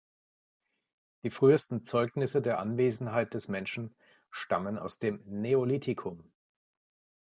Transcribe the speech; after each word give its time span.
Die 1.21 1.29
frühesten 1.29 1.83
Zeugnisse 1.83 2.41
der 2.41 2.57
Anwesenheit 2.57 3.35
des 3.35 3.47
Menschen 3.49 3.93
stammen 4.31 4.79
aus 4.79 4.97
dem 4.97 5.21
Neolithikum. 5.27 6.23